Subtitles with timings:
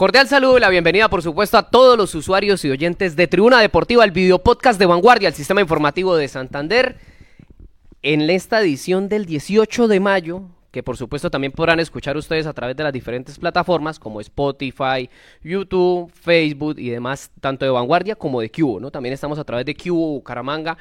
[0.00, 3.60] Cordial saludo y la bienvenida, por supuesto, a todos los usuarios y oyentes de Tribuna
[3.60, 6.96] Deportiva, el video podcast de Vanguardia, el sistema informativo de Santander.
[8.00, 12.54] En esta edición del 18 de mayo, que por supuesto también podrán escuchar ustedes a
[12.54, 15.10] través de las diferentes plataformas como Spotify,
[15.42, 18.90] YouTube, Facebook y demás, tanto de Vanguardia como de Cubo, ¿no?
[18.90, 20.78] También estamos a través de Cubo, Bucaramanga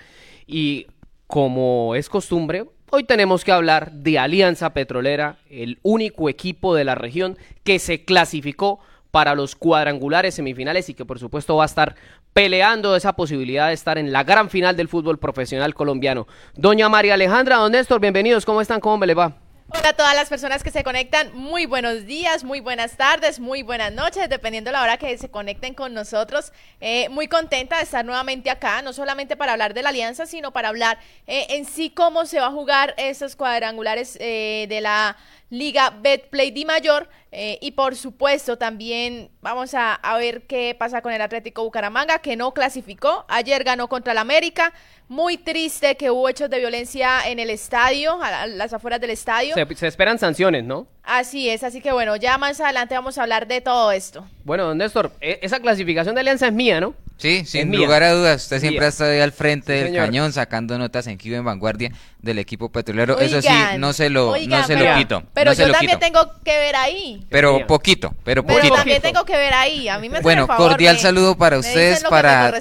[0.47, 0.87] y
[1.27, 6.95] como es costumbre, hoy tenemos que hablar de Alianza Petrolera, el único equipo de la
[6.95, 8.79] región que se clasificó
[9.11, 11.95] para los cuadrangulares semifinales y que por supuesto va a estar
[12.33, 16.27] peleando esa posibilidad de estar en la gran final del fútbol profesional colombiano.
[16.55, 18.79] Doña María Alejandra, don Néstor, bienvenidos, ¿cómo están?
[18.79, 19.48] ¿Cómo me les va?
[19.71, 23.61] Hola a todas las personas que se conectan, muy buenos días, muy buenas tardes, muy
[23.61, 26.51] buenas noches, dependiendo de la hora que se conecten con nosotros.
[26.81, 30.51] Eh, muy contenta de estar nuevamente acá, no solamente para hablar de la alianza, sino
[30.51, 35.17] para hablar eh, en sí cómo se va a jugar esos cuadrangulares eh, de la
[35.51, 37.07] Liga Betplay Di Mayor.
[37.31, 42.35] Y por supuesto, también vamos a, a, ver qué pasa con el Atlético Bucaramanga, que
[42.35, 43.25] no clasificó.
[43.27, 44.73] Ayer ganó contra el América.
[45.09, 49.55] Muy triste que hubo hechos de violencia en el estadio, a las afueras del estadio.
[49.55, 50.85] Se, se esperan sanciones, ¿no?
[51.01, 54.27] Así es, así que bueno, ya más adelante vamos a hablar de todo esto.
[54.49, 56.95] Bueno, don Néstor, e, esa clasificación de alianza es mía, ¿no?
[57.17, 58.09] Sí, sin es lugar mía.
[58.09, 58.43] a dudas.
[58.45, 60.05] Usted siempre ha estado ahí al frente sí, del señor.
[60.07, 63.13] cañón sacando notas en Kibo en vanguardia del equipo petrolero.
[63.13, 65.23] Oigan, Eso sí, no se lo, oigan, no se pero, lo quito.
[65.35, 65.99] Pero no yo también quito.
[65.99, 67.23] tengo que ver ahí.
[67.29, 68.61] Pero poquito, pero poquito.
[68.63, 69.87] Pero también tengo que ver ahí.
[69.87, 72.51] A mí me Bueno, favor, cordial me, saludo para ustedes, para,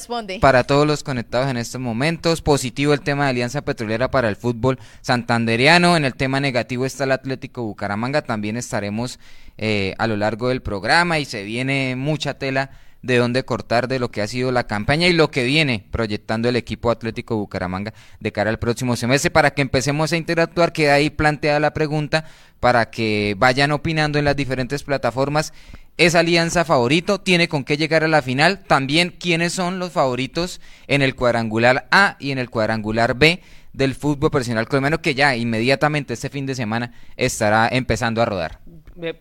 [0.42, 2.42] para todos los conectados en estos momentos.
[2.42, 5.96] Positivo el tema de Alianza Petrolera para el fútbol santandereano.
[5.96, 8.20] En el tema negativo está el Atlético Bucaramanga.
[8.20, 9.18] También estaremos
[9.58, 12.70] eh, a lo largo del programa y se viene mucha tela
[13.02, 16.48] de dónde cortar de lo que ha sido la campaña y lo que viene proyectando
[16.48, 20.94] el equipo Atlético Bucaramanga de cara al próximo semestre para que empecemos a interactuar, queda
[20.94, 22.24] ahí planteada la pregunta
[22.60, 25.52] para que vayan opinando en las diferentes plataformas.
[25.96, 27.20] ¿Es alianza favorito?
[27.20, 28.60] ¿Tiene con qué llegar a la final?
[28.64, 33.94] También quiénes son los favoritos en el cuadrangular A y en el cuadrangular B del
[33.94, 38.60] fútbol profesional colombiano que ya inmediatamente este fin de semana estará empezando a rodar.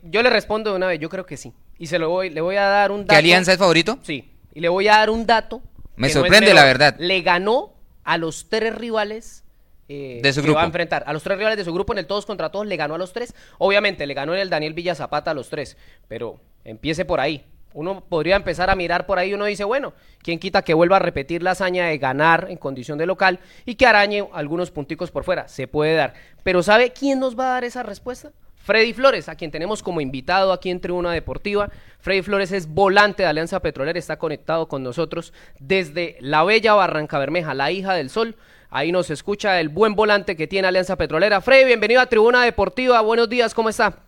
[0.04, 1.54] Yo le respondo de una vez, yo creo que sí.
[1.78, 3.10] Y se lo voy, le voy a dar un dato.
[3.10, 4.00] ¿Qué alianza es favorito?
[4.02, 4.34] Sí.
[4.54, 5.62] Y le voy a dar un dato.
[5.96, 6.96] Me sorprende no la verdad.
[6.98, 7.74] Le ganó
[8.04, 9.44] a los tres rivales
[9.88, 10.58] eh, de su grupo.
[10.58, 11.04] va a enfrentar.
[11.06, 12.98] A los tres rivales de su grupo en el todos contra todos le ganó a
[12.98, 13.36] los tres.
[13.60, 15.78] Obviamente le ganó en el Daniel Villa Zapata a los tres.
[16.08, 17.46] Pero empiece por ahí.
[17.74, 19.34] Uno podría empezar a mirar por ahí.
[19.34, 22.98] Uno dice, bueno, ¿quién quita que vuelva a repetir la hazaña de ganar en condición
[22.98, 25.48] de local y que arañe algunos punticos por fuera?
[25.48, 26.16] Se puede dar.
[26.44, 28.32] Pero ¿sabe quién nos va a dar esa respuesta?
[28.68, 31.70] Freddy Flores, a quien tenemos como invitado aquí en Tribuna Deportiva.
[32.02, 37.18] Freddy Flores es volante de Alianza Petrolera, está conectado con nosotros desde la bella Barranca
[37.18, 38.36] Bermeja, la hija del sol.
[38.70, 41.40] Ahí nos escucha el buen volante que tiene Alianza Petrolera.
[41.40, 43.00] Freddy, bienvenido a Tribuna Deportiva.
[43.00, 44.04] Buenos días, ¿cómo está?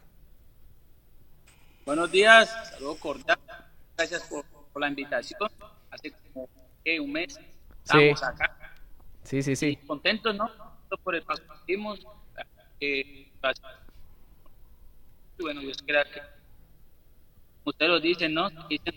[1.85, 3.39] Buenos días, saludos cordial.
[3.95, 4.43] Gracias por,
[4.73, 5.39] por, la invitación.
[5.89, 6.49] Hace como
[6.83, 7.39] ¿qué, un mes
[7.85, 8.25] estamos sí.
[8.25, 8.75] acá.
[9.23, 9.67] Sí, sí, sí.
[9.81, 10.51] Y contentos, ¿no?
[11.01, 11.75] Por el paso que.
[12.81, 13.31] Eh,
[15.39, 16.21] bueno, yo creo que
[17.65, 18.49] ustedes lo dicen, ¿no?
[18.69, 18.95] Dicen,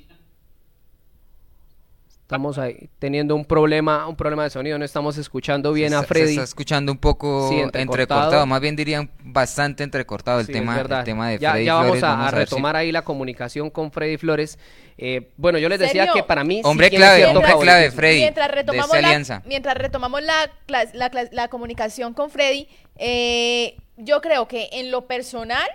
[2.22, 6.02] Estamos ahí teniendo un problema, un problema de sonido, no estamos escuchando bien se a
[6.02, 6.26] Freddy.
[6.26, 7.82] Se está escuchando un poco Sí, entrecortado.
[8.22, 8.46] entrecortado.
[8.46, 11.98] más bien dirían bastante entrecortado el, Sí, tema, el tema de ya, Freddy ya vamos
[11.98, 12.04] Flores.
[12.04, 14.58] a, a ver si- retomar ahí la comunicación con Freddy Flores.
[14.96, 16.14] Eh, bueno, yo les decía ¿Serio?
[16.14, 19.42] que para mí sí Hombre tiene clave, hombre clave, Freddy, mientras de retomamos, la, alianza.
[19.44, 22.66] mientras retomamos la, clas- la, clas- la comunicación con Freddy,
[22.96, 25.68] eh, yo creo que en lo personal,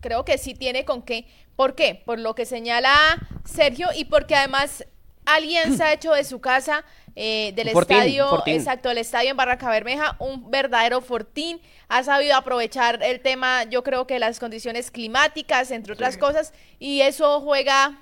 [0.00, 1.26] creo que sí tiene con qué.
[1.56, 2.02] ¿Por qué?
[2.06, 2.92] Por lo que señala
[3.44, 4.84] Sergio y porque además
[5.26, 6.84] Alianza ha hecho de su casa,
[7.16, 8.54] eh, del fortín, estadio, fortín.
[8.54, 11.60] exacto, el estadio en Barranca Bermeja, un verdadero fortín.
[11.88, 17.00] Ha sabido aprovechar el tema, yo creo que las condiciones climáticas, entre otras cosas, y
[17.02, 18.00] eso juega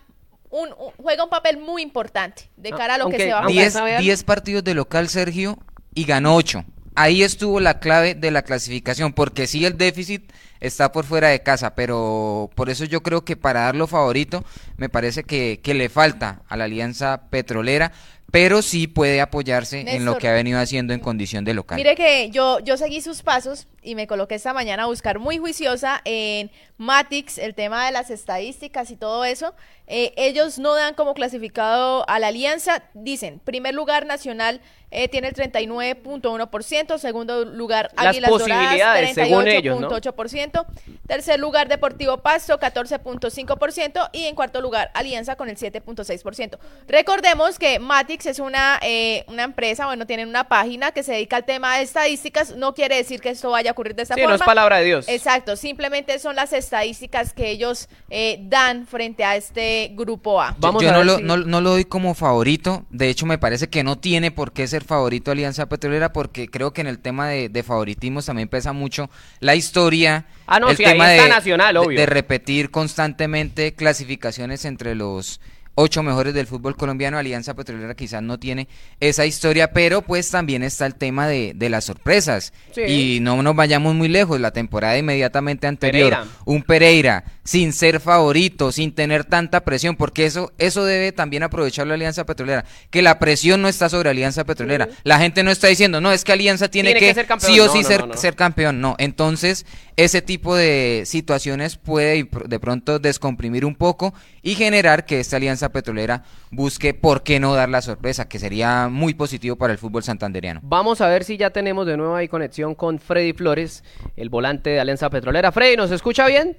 [0.51, 3.33] un, un- juega un papel muy importante de Ah, cara a lo aunque- que se
[3.33, 3.53] va a jugar.
[3.55, 4.03] 10, ¿sabe algo?
[4.03, 5.59] 10 partidos de local, Sergio,
[5.95, 6.65] y ganó 8.
[7.01, 11.45] Ahí estuvo la clave de la clasificación, porque sí el déficit está por fuera de
[11.45, 14.45] casa, pero por eso yo creo que para darlo favorito,
[14.79, 17.93] me parece que, que le falta a la Alianza Petrolera,
[18.31, 21.77] pero sí puede apoyarse en lo que ha venido haciendo en condición de local.
[21.77, 25.39] Mire que yo, yo seguí sus pasos y me coloqué esta mañana a buscar muy
[25.39, 29.55] juiciosa en Matix, el tema de las estadísticas y todo eso.
[29.87, 32.83] Eh, ellos no dan como clasificado a la alianza.
[32.93, 34.61] Dicen, primer lugar nacional
[34.91, 39.91] eh, tiene el 39.1%, segundo lugar Las Águilas Doradas, posibilidades, según ellos, ¿no?
[39.91, 40.67] 38.8%,
[41.07, 46.59] tercer lugar Deportivo Pasto, 14.5% y en cuarto lugar Alianza con el 7.6%.
[46.87, 51.13] Recordemos que Matix Analytics es una, eh, una empresa, bueno, tienen una página que se
[51.13, 52.57] dedica al tema de estadísticas.
[52.57, 54.37] No quiere decir que esto vaya a ocurrir de esta Sí, forma.
[54.37, 55.09] no es palabra de Dios.
[55.09, 60.51] Exacto, simplemente son las estadísticas que ellos eh, dan frente a este grupo A.
[60.51, 62.85] Yo- Vamos yo a no ver lo, si- no, no lo doy como favorito.
[62.91, 66.73] De hecho, me parece que no tiene por qué ser favorito Alianza Petrolera porque creo
[66.73, 69.11] que en el tema de, de favoritismos también pesa mucho
[69.41, 70.27] la historia.
[70.47, 75.41] Ah, no, el sí, ahí tema está de, Nacional, de repetir constantemente clasificaciones entre los
[75.81, 77.19] ocho mejores del fútbol colombiano.
[77.19, 78.67] Alianza Petrolera quizás no tiene
[78.99, 82.53] esa historia, pero pues también está el tema de, de las sorpresas.
[82.75, 82.83] Sí.
[82.83, 84.41] Y no nos vayamos muy lejos.
[84.41, 86.27] La temporada inmediatamente anterior, Pereira.
[86.45, 91.87] un Pereira sin ser favorito, sin tener tanta presión, porque eso, eso debe también aprovechar
[91.87, 94.89] la Alianza Petrolera, que la presión no está sobre Alianza Petrolera.
[95.03, 97.53] La gente no está diciendo, no, es que Alianza tiene, Tiene que ser campeón.
[97.53, 98.83] sí o No, sí no, ser, no, ser campeón.
[98.83, 99.65] No, entonces
[99.97, 105.68] ese tipo de situaciones puede de pronto descomprimir un poco y generar que esta Alianza
[105.71, 110.03] Petrolera busque por qué no dar la sorpresa, que sería muy positivo para el fútbol
[110.03, 110.61] santanderiano.
[110.63, 113.85] Vamos a ver si ya tenemos de nuevo ahí conexión con Freddy Flores,
[114.17, 115.53] el volante de Alianza Petrolera.
[115.53, 116.57] Freddy, ¿nos escucha bien?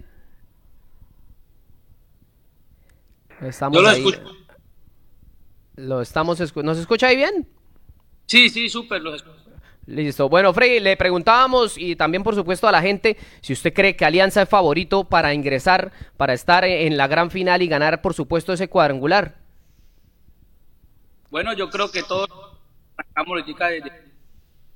[3.42, 3.98] Estamos Yo lo ahí.
[4.00, 4.22] escucho.
[5.76, 7.48] Lo estamos escu- ¿Nos escucha ahí bien?
[8.26, 9.49] Sí, sí, súper, los escucho.
[9.90, 10.30] Listo.
[10.30, 14.06] Bueno, Freddy, le preguntábamos y también, por supuesto, a la gente si usted cree que
[14.06, 18.54] Alianza es favorito para ingresar, para estar en la gran final y ganar, por supuesto,
[18.54, 19.38] ese cuadrangular.
[21.32, 22.30] Bueno, yo creo que todos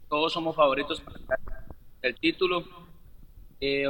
[0.10, 1.39] todos somos favoritos para
[2.01, 2.63] el título.
[3.62, 3.86] Eh,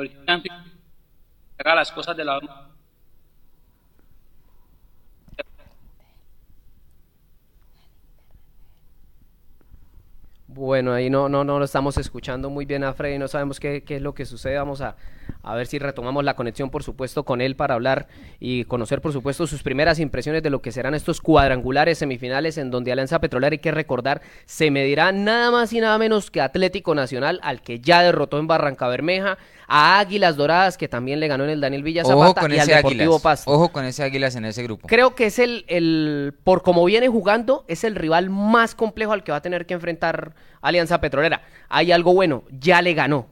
[1.58, 2.73] las cosas de la
[10.54, 13.84] Bueno, ahí no, no, no lo estamos escuchando muy bien a Freddy, no sabemos qué,
[13.84, 14.56] qué es lo que sucede.
[14.56, 14.96] Vamos a,
[15.42, 18.08] a ver si retomamos la conexión, por supuesto, con él para hablar
[18.40, 22.70] y conocer, por supuesto, sus primeras impresiones de lo que serán estos cuadrangulares semifinales en
[22.70, 26.94] donde Alianza Petrolera, hay que recordar, se medirá nada más y nada menos que Atlético
[26.94, 31.44] Nacional, al que ya derrotó en Barranca Bermeja, a Águilas Doradas, que también le ganó
[31.44, 33.22] en el Daniel Villa Ojo Zapata, con y al Deportivo Águilas.
[33.22, 33.52] Pasto.
[33.52, 34.88] Ojo con ese Águilas en ese grupo.
[34.88, 39.24] Creo que es el, el, por como viene jugando, es el rival más complejo al
[39.24, 41.42] que va a tener que enfrentar Alianza Petrolera.
[41.70, 43.28] Hay algo bueno, ya le ganó.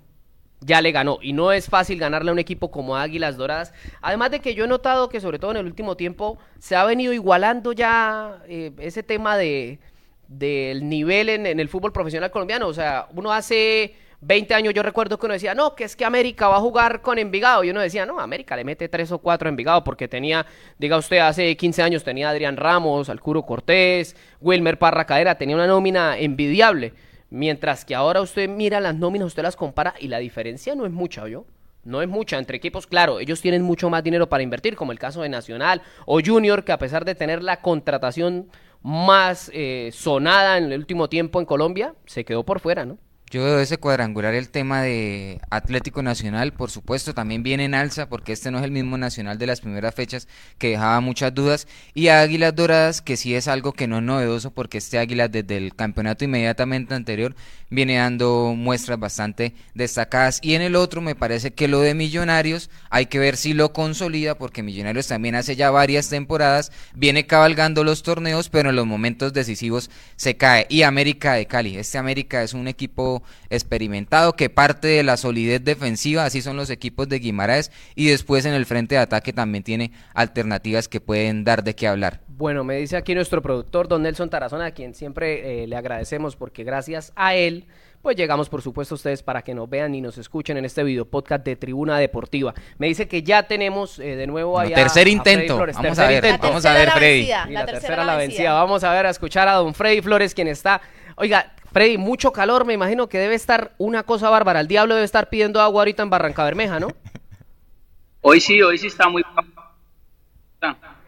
[0.64, 1.18] Ya le ganó.
[1.22, 3.74] Y no es fácil ganarle a un equipo como Águilas Doradas.
[4.02, 6.84] Además de que yo he notado que sobre todo en el último tiempo se ha
[6.84, 9.80] venido igualando ya eh, ese tema de
[10.28, 12.68] del nivel en, en el fútbol profesional colombiano.
[12.68, 16.06] O sea, uno hace 20 años yo recuerdo que uno decía, no, que es que
[16.06, 17.64] América va a jugar con Envigado.
[17.64, 20.46] Y uno decía, no, América le mete 3 o 4 a Envigado porque tenía,
[20.78, 25.66] diga usted, hace 15 años tenía Adrián Ramos, Alcuro Cortés, Wilmer Parra Cadera, tenía una
[25.66, 26.94] nómina envidiable.
[27.32, 30.92] Mientras que ahora usted mira las nóminas, usted las compara y la diferencia no es
[30.92, 31.46] mucha, ¿yo?
[31.84, 35.00] No es mucha entre equipos, claro, ellos tienen mucho más dinero para invertir, como el
[35.00, 38.52] caso de Nacional o Junior, que a pesar de tener la contratación
[38.84, 43.00] más eh, sonada en el último tiempo en Colombia, se quedó por fuera, ¿no?
[43.32, 48.10] Yo veo ese cuadrangular el tema de Atlético Nacional, por supuesto, también viene en alza
[48.10, 51.66] porque este no es el mismo Nacional de las primeras fechas que dejaba muchas dudas
[51.94, 55.56] y Águilas Doradas que sí es algo que no es novedoso porque este Águilas desde
[55.56, 57.34] el campeonato inmediatamente anterior
[57.70, 60.40] viene dando muestras bastante destacadas.
[60.44, 63.72] Y en el otro me parece que lo de Millonarios hay que ver si lo
[63.72, 68.86] consolida porque Millonarios también hace ya varias temporadas viene cabalgando los torneos pero en los
[68.86, 70.66] momentos decisivos se cae.
[70.68, 75.64] Y América de Cali, este América es un equipo experimentado que parte de la solidez
[75.64, 79.64] defensiva, así son los equipos de Guimaraes, y después en el frente de ataque también
[79.64, 82.22] tiene alternativas que pueden dar de qué hablar.
[82.28, 86.36] Bueno, me dice aquí nuestro productor, don Nelson Tarazona, a quien siempre eh, le agradecemos
[86.36, 87.66] porque gracias a él,
[88.02, 90.84] pues llegamos por supuesto a ustedes para que nos vean y nos escuchen en este
[90.84, 92.52] video podcast de Tribuna Deportiva.
[92.80, 95.56] Me dice que ya tenemos eh, de nuevo Bueno, ahí a- tercer a intento.
[95.56, 96.48] Flores, Vamos tercer a ver, intento.
[96.48, 97.18] vamos a ver, la Freddy.
[97.20, 98.54] vencida, Y la, tercera, la vencida.
[98.54, 100.82] Vamos a ver, a escuchar a don Freddy Flores, quien está.
[101.18, 104.60] Oiga, Freddy, mucho calor, me imagino que debe estar una cosa bárbara.
[104.60, 106.90] El diablo debe estar pidiendo agua ahorita en Barranca Bermeja, ¿no?
[108.22, 109.24] Hoy sí, hoy sí está muy...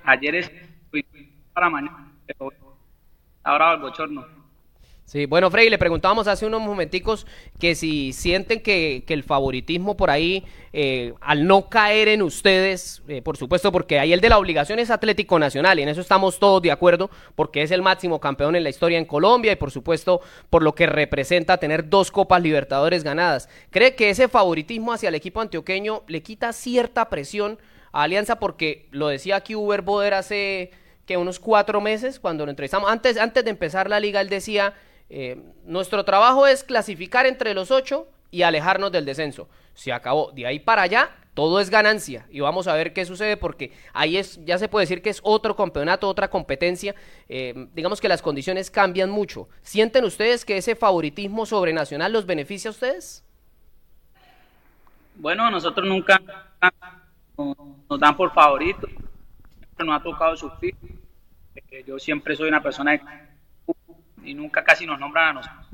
[0.04, 0.52] Ayer es
[1.54, 2.52] para mañana, pero
[3.44, 4.26] ahora el bochorno.
[5.06, 7.28] Sí, bueno, Freddy, le preguntábamos hace unos momenticos
[7.60, 13.04] que si sienten que, que el favoritismo por ahí, eh, al no caer en ustedes,
[13.08, 16.02] eh, por supuesto, porque ahí el de la obligación es Atlético Nacional, y en eso
[16.02, 19.56] estamos todos de acuerdo, porque es el máximo campeón en la historia en Colombia, y
[19.56, 23.50] por supuesto, por lo que representa tener dos Copas Libertadores ganadas.
[23.70, 27.60] ¿Cree que ese favoritismo hacia el equipo antioqueño le quita cierta presión
[27.92, 28.40] a Alianza?
[28.40, 30.72] Porque lo decía aquí Uber Boder hace
[31.06, 34.74] que unos cuatro meses, cuando lo entrevistamos, antes, antes de empezar la liga, él decía
[35.16, 39.48] eh, nuestro trabajo es clasificar entre los ocho y alejarnos del descenso.
[39.76, 40.32] Se acabó.
[40.32, 44.18] De ahí para allá, todo es ganancia y vamos a ver qué sucede porque ahí
[44.18, 46.96] es, ya se puede decir que es otro campeonato, otra competencia,
[47.30, 49.48] eh, digamos que las condiciones cambian mucho.
[49.62, 53.24] ¿Sienten ustedes que ese favoritismo sobre Nacional los beneficia a ustedes?
[55.14, 56.20] Bueno, nosotros nunca
[57.38, 60.76] nos dan por favorito, siempre nos ha tocado sufrir.
[61.70, 63.00] Eh, yo siempre soy una persona
[64.24, 65.68] y nunca casi nos nombran a nosotros.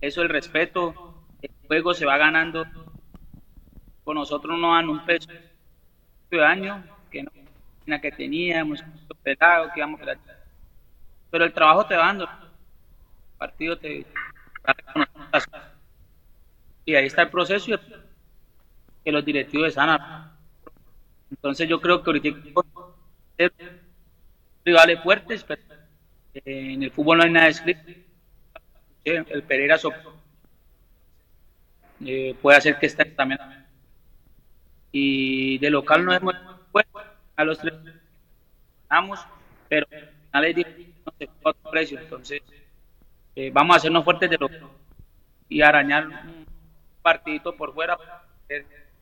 [0.00, 2.66] Eso el respeto, el juego se va ganando.
[4.04, 5.28] Con nosotros no dan un peso
[6.30, 8.84] de año que no que teníamos,
[9.22, 10.00] pelado, que íbamos
[11.30, 12.24] Pero el trabajo te va dando.
[12.24, 14.06] El partido te
[16.84, 17.78] y ahí está el proceso
[19.04, 20.32] que los directivos están
[21.30, 22.38] entonces yo creo que ahorita
[24.64, 25.67] rivales fuertes pero
[26.34, 27.80] en el fútbol no hay nada escrito.
[29.04, 29.78] El Pereira
[32.04, 33.40] eh, puede hacer que esté también.
[34.92, 36.34] Y de local no hemos
[37.36, 37.74] a los tres
[38.88, 39.20] vamos,
[39.68, 39.86] pero
[40.32, 42.00] al final no se otro precio.
[42.00, 42.42] Entonces,
[43.36, 44.68] eh, vamos a hacernos fuertes de local
[45.48, 46.46] y arañar un
[47.02, 47.96] partidito por fuera.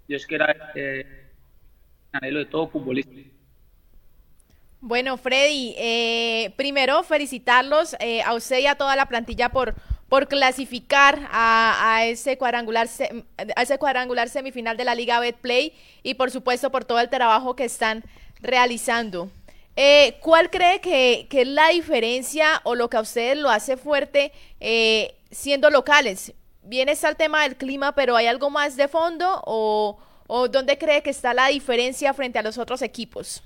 [0.06, 1.30] Dios quiera eh,
[2.12, 3.35] anhelo de todo futbolista.
[4.80, 9.74] Bueno, Freddy, eh, primero felicitarlos eh, a usted y a toda la plantilla por,
[10.08, 12.86] por clasificar a, ese cuadrangular
[13.56, 17.56] a ese cuadrangular semifinal de la Liga Betplay y por supuesto por todo el trabajo
[17.56, 18.04] que están
[18.40, 19.30] realizando.
[19.76, 24.32] Eh, ¿Cuál cree que, es la diferencia o lo que a ustedes lo hace fuerte
[25.30, 26.34] siendo locales?
[26.62, 30.76] Bien está el tema del clima, pero ¿hay algo más de fondo o, o dónde
[30.76, 33.42] cree que está la diferencia frente a los otros equipos?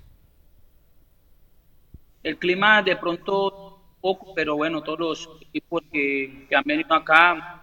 [2.22, 7.62] El clima de pronto poco, pero bueno, todos los equipos que, han venido acá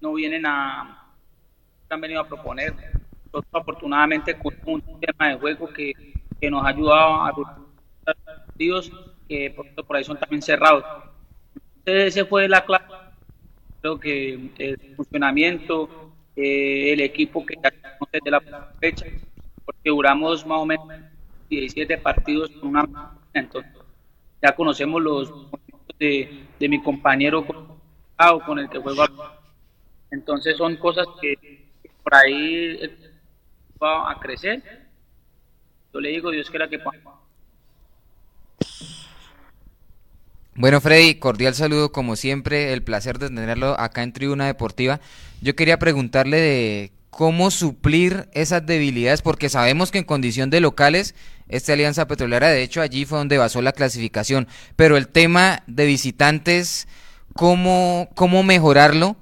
[0.00, 1.12] no vienen a,
[1.88, 2.74] han venido a proponer.
[3.32, 5.92] Nosotros afortunadamente con un tema de juego que,
[6.50, 7.32] nos ha ayudado a
[8.24, 8.90] partidos
[9.28, 10.84] que por, por ahí son también cerrados.
[11.76, 12.86] Entonces, ese fue la clave.
[13.80, 17.70] Creo que el funcionamiento, eh, el equipo que ya
[18.12, 18.40] desde la
[18.80, 19.06] fecha,
[19.64, 20.88] porque duramos más o menos
[21.48, 23.72] 17 partidos con una entonces,
[24.42, 25.32] ya conocemos los
[25.98, 27.46] de, de mi compañero
[28.44, 29.04] con el que juego.
[30.10, 31.66] Entonces son cosas que
[32.02, 32.78] por ahí
[33.82, 34.62] va a crecer.
[35.92, 36.80] Yo le digo, Dios quiera que
[40.54, 45.00] Bueno, Freddy, cordial saludo como siempre, el placer de tenerlo acá en Tribuna Deportiva.
[45.40, 51.14] Yo quería preguntarle de cómo suplir esas debilidades, porque sabemos que en condición de locales
[51.50, 55.86] esta alianza petrolera, de hecho allí fue donde basó la clasificación, pero el tema de
[55.86, 56.88] visitantes,
[57.34, 59.16] cómo, cómo mejorarlo.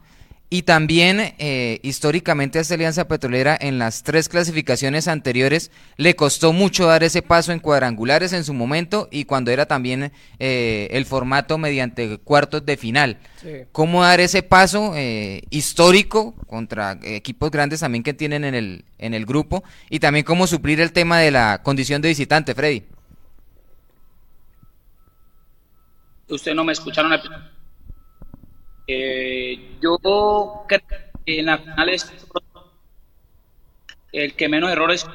[0.50, 6.54] Y también eh, históricamente a esta alianza petrolera en las tres clasificaciones anteriores le costó
[6.54, 11.04] mucho dar ese paso en cuadrangulares en su momento y cuando era también eh, el
[11.04, 13.18] formato mediante cuartos de final.
[13.72, 19.12] ¿Cómo dar ese paso eh, histórico contra equipos grandes también que tienen en el, en
[19.12, 22.84] el grupo y también cómo suplir el tema de la condición de visitante, Freddy?
[26.28, 27.22] Usted no me escucharon al
[28.88, 30.80] eh, yo creo que
[31.26, 32.10] en la final es
[34.12, 35.06] el que menos errores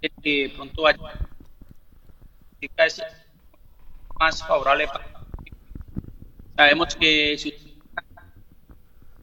[0.00, 0.98] el que pronto vaya
[2.60, 3.02] es
[4.18, 5.06] más favorable para
[6.56, 7.52] sabemos que si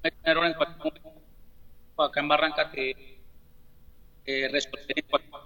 [0.03, 2.89] hay error en cualquier momento acá en Barranca te
[4.25, 5.38] eh, en cualquier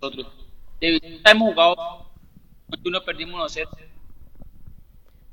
[0.00, 0.26] nosotros
[0.80, 2.10] hemos jugado
[2.82, 3.56] uno perdimos unos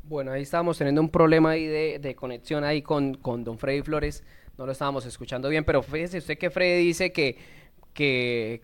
[0.08, 4.24] bueno, ahí estábamos teniendo un problema ahí de, conexión ahí con, con, don Freddy Flores.
[4.58, 7.38] No lo estábamos escuchando bien, pero fíjese usted que Freddy dice que,
[7.94, 8.62] que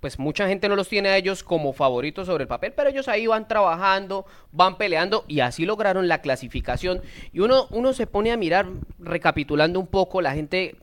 [0.00, 3.08] pues mucha gente no los tiene a ellos como favoritos sobre el papel, pero ellos
[3.08, 7.00] ahí van trabajando, van peleando y así lograron la clasificación.
[7.32, 8.66] Y uno, uno se pone a mirar,
[8.98, 10.76] recapitulando un poco, la gente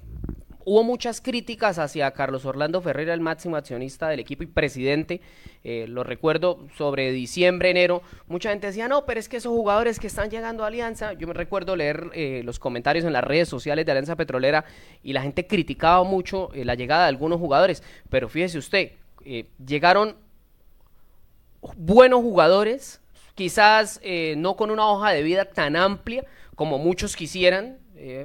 [0.66, 5.20] Hubo muchas críticas hacia Carlos Orlando Ferreira, el máximo accionista del equipo y presidente.
[5.64, 8.02] Eh, lo recuerdo sobre diciembre, enero.
[8.28, 11.28] Mucha gente decía, no, pero es que esos jugadores que están llegando a Alianza, yo
[11.28, 14.64] me recuerdo leer eh, los comentarios en las redes sociales de Alianza Petrolera
[15.04, 17.84] y la gente criticaba mucho eh, la llegada de algunos jugadores.
[18.10, 18.92] Pero fíjese usted,
[19.66, 20.16] llegaron
[21.76, 23.02] buenos jugadores,
[23.36, 24.00] quizás
[24.38, 27.80] no con una hoja de vida tan amplia como muchos quisieran,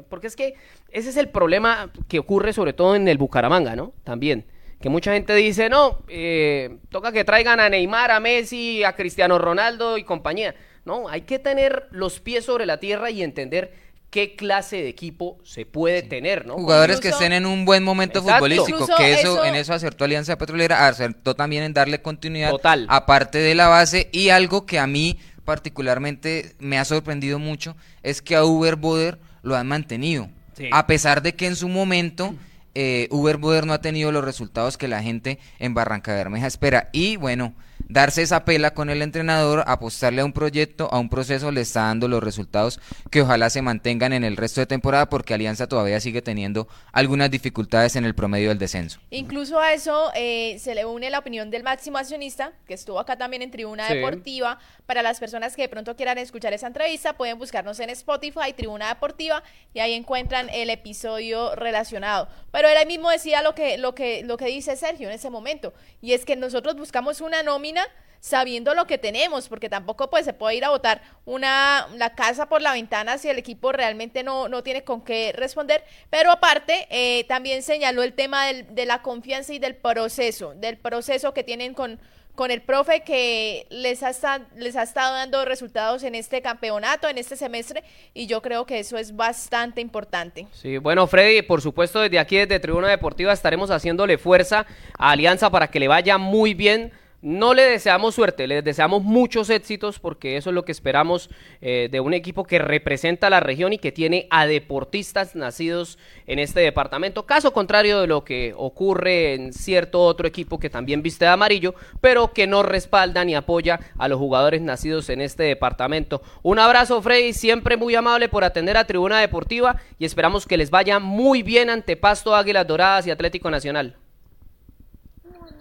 [0.09, 0.55] porque es que
[0.91, 3.93] ese es el problema que ocurre sobre todo en el Bucaramanga, ¿no?
[4.05, 4.45] También.
[4.81, 9.39] Que mucha gente dice, no, eh, toca que traigan a Neymar, a Messi, a Cristiano
[9.39, 10.55] Ronaldo y compañía.
[10.85, 13.73] No, hay que tener los pies sobre la tierra y entender
[14.11, 16.55] qué clase de equipo se puede tener, ¿no?
[16.55, 18.37] Jugadores que estén en un buen momento Exacto.
[18.39, 22.51] futbolístico, Incluso que eso, eso- en eso acertó Alianza Petrolera, acertó también en darle continuidad
[22.51, 22.87] Total.
[22.89, 28.23] aparte de la base y algo que a mí particularmente me ha sorprendido mucho es
[28.23, 30.69] que a Uber Boder lo han mantenido, Sí.
[30.73, 32.35] a pesar de que en su momento
[32.75, 36.91] eh, Uber Boder no ha tenido los resultados que la gente en Barranca Bermeja espera
[36.93, 37.55] y bueno,
[37.89, 41.83] darse esa pela con el entrenador, apostarle a un proyecto, a un proceso, le está
[41.83, 42.81] dando los resultados
[43.11, 47.31] que ojalá se mantengan en el resto de temporada porque Alianza todavía sigue teniendo algunas
[47.31, 49.01] dificultades en el promedio del descenso.
[49.11, 53.17] Incluso a eso eh, se le une la opinión del máximo accionista, que estuvo acá
[53.17, 53.95] también en Tribuna Sí.
[53.95, 54.59] Deportiva.
[54.87, 58.89] Para las personas que de pronto quieran escuchar esa entrevista, pueden buscarnos en Spotify, Tribuna
[58.89, 59.43] Deportiva,
[59.75, 62.29] y ahí encuentran el episodio relacionado.
[62.51, 65.31] Pero él ahí mismo decía lo que, lo que, lo que dice Sergio en ese
[65.31, 67.78] momento, y es que nosotros buscamos una nómina
[68.21, 72.49] sabiendo lo que tenemos, porque tampoco pues se puede ir a botar una la casa
[72.49, 75.85] por la ventana si el equipo realmente no, no tiene con qué responder.
[76.11, 80.79] Pero aparte, eh, también señaló el tema del- de la confianza y del proceso, del
[80.79, 82.01] proceso que tienen con,
[82.35, 87.19] con el profe que les ha, les ha estado dando resultados en este campeonato, en
[87.19, 90.49] este semestre, y yo creo que eso es bastante importante.
[90.53, 94.67] Sí, bueno, Freddy, por supuesto, desde aquí, desde Tribuna Deportiva, estaremos haciéndole fuerza
[94.99, 96.93] a Alianza para que le vaya muy bien.
[97.21, 101.89] No le deseamos suerte, le deseamos muchos éxitos porque eso es lo que esperamos eh,
[101.91, 105.99] de un equipo que representa a la región y que tiene a deportistas nacidos
[106.29, 107.27] en este departamento.
[107.27, 111.75] Caso contrario de lo que ocurre en cierto otro equipo que también viste de amarillo,
[112.01, 116.23] pero que no respalda ni apoya a los jugadores nacidos en este departamento.
[116.45, 120.71] Un abrazo, Freddy, siempre muy amable por atender a Tribuna Deportiva y esperamos que les
[120.71, 123.97] vaya muy bien ante Pasto, Águilas Doradas y Atlético Nacional.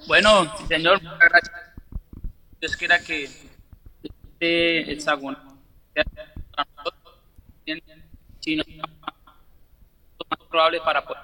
[0.08, 1.56] Bueno, señor, muchas gracias.
[2.60, 3.24] Dios quiera que
[4.03, 5.38] este hexágono
[5.94, 6.03] sea
[6.56, 7.20] para nosotros,
[7.65, 7.82] bien,
[8.39, 11.22] si no, lo más probable para poder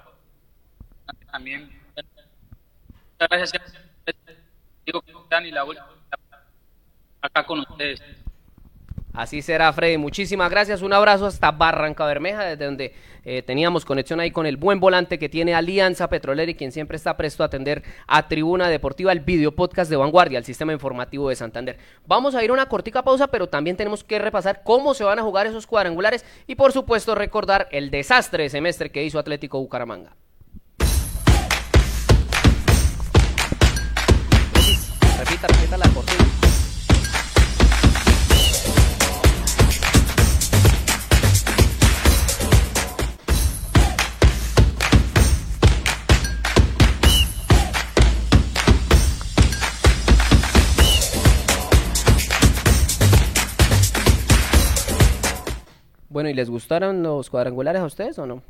[1.31, 1.81] también.
[1.95, 3.73] Muchas gracias.
[4.85, 5.87] Digo que están y la vuelta
[7.21, 8.01] acá con ustedes.
[9.13, 9.97] Así será, Freddy.
[9.97, 10.81] Muchísimas gracias.
[10.81, 15.19] Un abrazo hasta Barranca Bermeja, desde donde eh, teníamos conexión ahí con el buen volante
[15.19, 19.19] que tiene Alianza Petrolera y quien siempre está presto a atender a Tribuna Deportiva, el
[19.19, 21.77] video podcast de Vanguardia, el sistema informativo de Santander.
[22.07, 25.19] Vamos a ir a una cortica pausa, pero también tenemos que repasar cómo se van
[25.19, 29.59] a jugar esos cuadrangulares y, por supuesto, recordar el desastre de semestre que hizo Atlético
[29.59, 30.15] Bucaramanga.
[35.19, 36.22] Repita, repita la cortina.
[56.13, 58.43] Bueno, ¿y les gustaron los cuadrangulares a ustedes o no?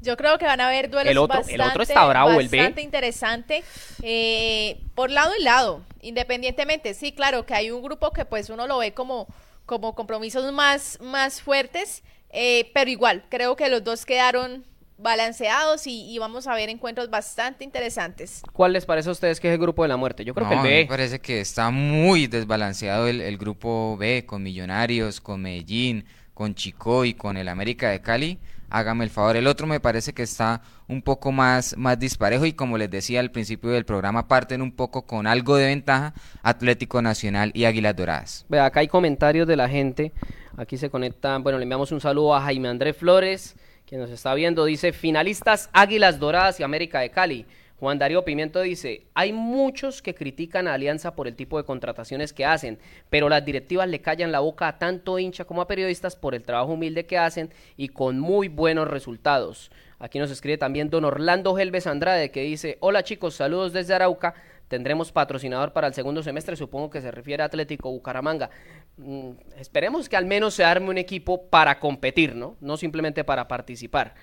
[0.00, 2.48] Yo creo que van a haber duelos El otro- el bastante, otro está bravo, el
[2.48, 2.56] B.
[2.56, 3.62] bastante interesante
[4.02, 6.94] eh, por lado y lado, independientemente.
[6.94, 9.26] Sí, claro que hay un grupo que pues uno lo ve como,
[9.66, 14.64] como compromisos más, más fuertes, eh, pero igual, creo que los dos quedaron
[14.98, 18.42] balanceados y, y vamos a ver encuentros bastante interesantes.
[18.54, 20.24] ¿Cuál les parece a ustedes que es el grupo de la muerte?
[20.24, 20.86] Yo creo No, que el me B.
[20.88, 27.06] parece que está muy desbalanceado el, el grupo B, con Millonarios, con Medellín, con Chico
[27.06, 28.38] y con el América de Cali.
[28.68, 29.36] Hágame el favor.
[29.36, 33.20] El otro me parece que está un poco más, más disparejo y como les decía
[33.20, 37.96] al principio del programa, parten un poco con algo de ventaja Atlético Nacional y Águilas
[37.96, 38.44] Doradas.
[38.50, 40.12] Vea, acá hay comentarios de la gente.
[40.58, 41.42] Aquí se conectan.
[41.42, 44.66] Bueno, le enviamos un saludo a Jaime Andrés Flores, que nos está viendo.
[44.66, 47.46] Dice: finalistas Águilas Doradas y América de Cali.
[47.78, 52.32] Juan Darío Pimiento dice: hay muchos que critican a Alianza por el tipo de contrataciones
[52.32, 52.78] que hacen,
[53.10, 56.42] pero las directivas le callan la boca a tanto hincha como a periodistas por el
[56.42, 59.70] trabajo humilde que hacen y con muy buenos resultados.
[59.98, 64.34] Aquí nos escribe también don Orlando Gelves Andrade que dice, hola chicos, saludos desde Arauca,
[64.68, 68.50] tendremos patrocinador para el segundo semestre, supongo que se refiere a Atlético Bucaramanga.
[68.98, 72.56] Mm, esperemos que al menos se arme un equipo para competir, ¿no?
[72.60, 74.14] No simplemente para participar.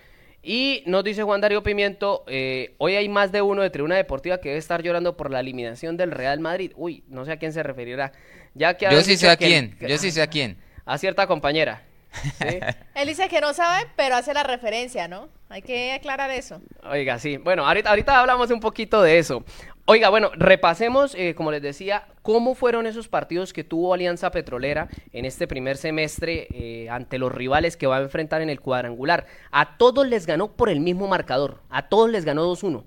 [0.45, 4.39] Y nos dice Juan Darío Pimiento, eh, hoy hay más de uno de Tribuna Deportiva
[4.39, 6.73] que debe estar llorando por la eliminación del Real Madrid.
[6.75, 8.11] Uy, no sé a quién se referirá.
[8.53, 10.57] Ya que Yo sí sé a que quién, yo sí sé a quién.
[10.85, 11.81] A cierta compañera.
[12.11, 12.59] ¿sí?
[12.95, 15.29] Él dice que no sabe, pero hace la referencia, ¿no?
[15.47, 16.61] Hay que aclarar eso.
[16.83, 17.37] Oiga, sí.
[17.37, 19.45] Bueno, ahorita, ahorita hablamos un poquito de eso.
[19.85, 24.87] Oiga, bueno, repasemos, eh, como les decía, cómo fueron esos partidos que tuvo Alianza Petrolera
[25.11, 29.25] en este primer semestre eh, ante los rivales que va a enfrentar en el cuadrangular.
[29.51, 31.63] A todos les ganó por el mismo marcador.
[31.69, 32.85] A todos les ganó 2-1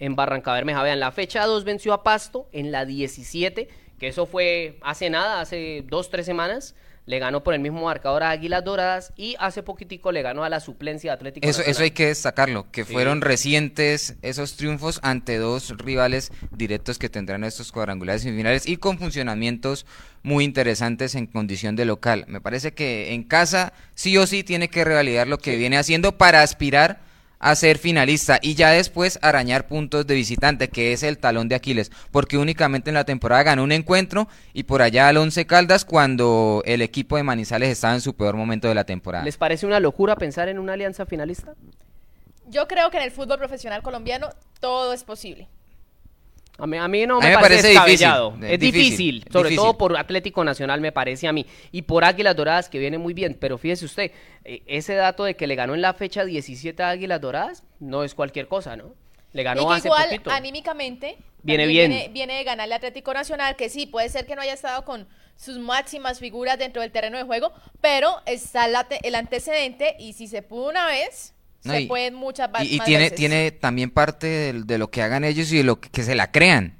[0.00, 0.82] en Barranca Bermeja.
[0.82, 3.68] Vean, la fecha 2 venció a Pasto en la 17,
[4.00, 6.74] que eso fue hace nada, hace dos, tres semanas.
[7.04, 10.48] Le ganó por el mismo marcador a Águilas Doradas y hace poquitico le ganó a
[10.48, 11.70] la suplencia de Atlético Eso, Nacional.
[11.72, 12.92] eso hay que destacarlo, que Sí.
[12.92, 18.98] fueron recientes esos triunfos ante dos rivales directos que tendrán estos cuadrangulares semifinales y con
[18.98, 19.84] funcionamientos
[20.22, 22.24] muy interesantes en condición de local.
[22.28, 26.16] Me parece que en casa sí o sí tiene que revalidar lo que viene haciendo
[26.16, 27.00] para aspirar
[27.42, 31.56] a ser finalista y ya después arañar puntos de visitante, que es el talón de
[31.56, 35.84] Aquiles, porque únicamente en la temporada ganó un encuentro y por allá al Once Caldas
[35.84, 39.24] cuando el equipo de Manizales estaba en su peor momento de la temporada.
[39.24, 41.54] ¿Les parece una locura pensar en una alianza finalista?
[42.46, 44.28] Yo creo que en el fútbol profesional colombiano
[44.60, 45.48] todo es posible.
[46.62, 48.36] A mí, a mí no A me, parece, parece descabellado.
[48.40, 49.56] es Es difícil, difícil, sobre difícil.
[49.56, 51.44] todo por Atlético Nacional me parece a mí.
[51.72, 53.36] Y por Águilas Doradas, que viene muy bien.
[53.40, 54.12] Pero fíjese usted,
[54.44, 58.04] eh, ese dato de que le ganó en la fecha 17 a Águilas Doradas no
[58.04, 58.94] es cualquier cosa, ¿no?
[59.32, 60.30] Le ganó y que hace igual poquito.
[60.30, 61.90] anímicamente Viene bien.
[61.90, 65.08] Viene, viene de ganarle Atlético Nacional, que sí, puede ser que no haya estado con
[65.34, 70.28] sus máximas figuras dentro del terreno de juego, pero está la el antecedente y si
[70.28, 73.16] se pudo una vez, No, se y- pueden muchas va- Y, y más tiene, veces.
[73.18, 76.30] tiene también parte de, lo que hagan ellos y de lo que, que se la
[76.32, 76.76] crean.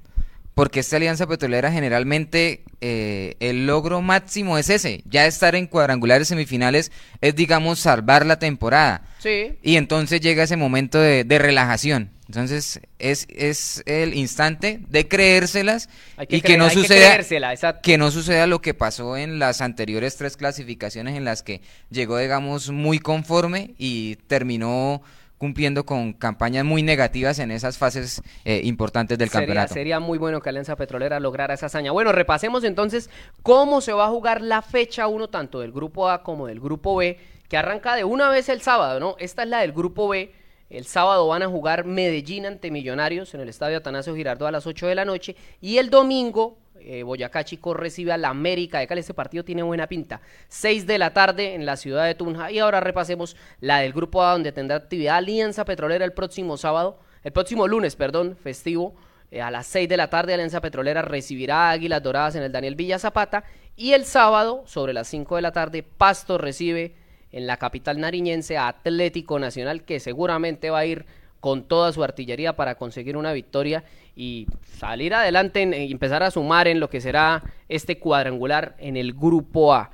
[0.54, 5.02] Porque esta alianza petrolera generalmente eh, el logro máximo es ese.
[5.06, 9.02] Ya estar en cuadrangulares semifinales es, digamos, salvar la temporada.
[9.18, 9.58] Sí.
[9.62, 12.10] Y entonces llega ese momento de, de relajación.
[12.32, 15.90] Entonces es, es el instante de creérselas
[16.28, 20.16] que y que no que suceda que no suceda lo que pasó en las anteriores
[20.16, 21.60] tres clasificaciones en las que
[21.90, 25.02] llegó, digamos, muy conforme y terminó
[25.42, 29.74] cumpliendo con campañas muy negativas en esas fases eh, importantes del Sería, campeonato.
[29.74, 31.90] sería muy bueno que Alianza Petrolera lograra esa hazaña.
[31.90, 33.10] Bueno, repasemos entonces
[33.42, 36.94] cómo se va a jugar la fecha 1 tanto del grupo A como del grupo
[36.94, 39.16] B, que arranca de una vez el sábado, ¿no?
[39.18, 40.32] Esta es la del grupo B.
[40.70, 44.68] El sábado van a jugar Medellín ante Millonarios en el estadio Atanasio Girardot a las
[44.68, 45.34] 8 de la noche.
[45.60, 49.00] Y el domingo, eh, Boyacá Chico recibe a la América de Cali.
[49.00, 50.20] Este partido tiene buena pinta.
[50.48, 52.50] 6 de la tarde en la ciudad de Tunja.
[52.50, 56.98] Y ahora repasemos la del grupo A, donde tendrá actividad Alianza Petrolera el próximo sábado,
[57.24, 58.94] el próximo lunes, perdón, festivo.
[59.30, 62.74] eh, a las 6 de la tarde, Alianza Petrolera recibirá Águilas Doradas en el Daniel
[62.74, 63.44] Villa Zapata.
[63.76, 66.94] Y el sábado, sobre las 5 de la tarde, Pasto recibe
[67.30, 71.06] en la capital nariñense a Atlético Nacional, que seguramente va a ir
[71.42, 73.82] con toda su artillería para conseguir una victoria
[74.14, 74.46] y
[74.78, 79.74] salir adelante y empezar a sumar en lo que será este cuadrangular en el grupo
[79.74, 79.90] A.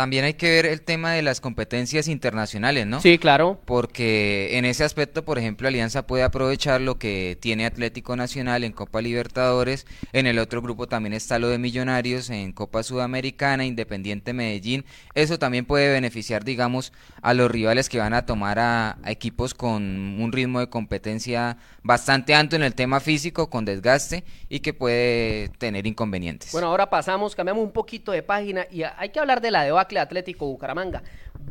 [0.00, 3.02] También hay que ver el tema de las competencias internacionales, ¿no?
[3.02, 3.60] Sí, claro.
[3.66, 8.72] Porque en ese aspecto, por ejemplo, Alianza puede aprovechar lo que tiene Atlético Nacional en
[8.72, 9.86] Copa Libertadores.
[10.14, 14.86] En el otro grupo también está lo de Millonarios en Copa Sudamericana, Independiente Medellín.
[15.12, 19.52] Eso también puede beneficiar, digamos, a los rivales que van a tomar a, a equipos
[19.52, 19.82] con
[20.18, 25.50] un ritmo de competencia bastante alto en el tema físico, con desgaste y que puede
[25.58, 26.52] tener inconvenientes.
[26.52, 30.00] Bueno, ahora pasamos, cambiamos un poquito de página y hay que hablar de la debacle
[30.00, 31.02] Atlético Bucaramanga.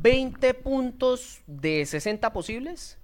[0.01, 2.97] 20 puntos de 60 posibles.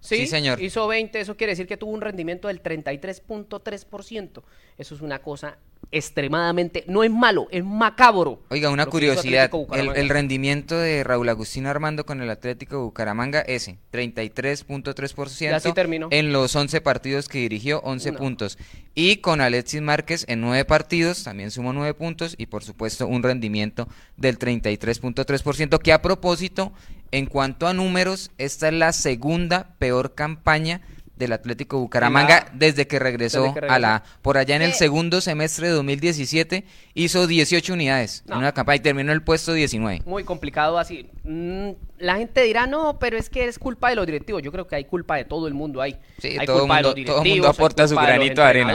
[0.00, 0.62] Sí, señor.
[0.62, 4.42] Hizo 20, eso quiere decir que tuvo un rendimiento del 33.3%.
[4.78, 5.56] Eso es una cosa
[5.92, 8.40] extremadamente, no es malo, es macabro.
[8.50, 13.78] Oiga, una curiosidad, el, rendimiento de Raúl Agustín Armando con el Atlético de Bucaramanga, ese,
[13.92, 15.50] 33.3%.
[15.50, 16.08] Ya sí terminó.
[16.10, 18.18] En los 11 partidos que dirigió, 11 No.
[18.18, 18.58] puntos.
[18.94, 23.22] Y con Alexis Márquez en 9 partidos, también sumó 9 puntos y por supuesto un
[23.22, 26.72] rendimiento del 33.3%, que a propósito,
[27.12, 30.80] en cuanto a números, esta es la segunda peor campaña
[31.16, 34.72] del Atlético Bucaramanga la- desde que regresó, desde que a la por allá en el
[34.74, 38.34] segundo semestre de 2017 hizo 18 unidades No.
[38.34, 40.02] en una campaña y terminó el puesto 19.
[40.06, 41.08] Muy complicado así.
[41.24, 44.42] Mm, la gente dirá, no, pero es que es culpa de los directivos.
[44.42, 45.96] Yo creo que hay culpa de todo el mundo ahí.
[46.18, 48.12] Sí, hay todo culpa mundo- de los todo mundo directivos, hay aporta su culpa de
[48.12, 48.74] los granito de arena.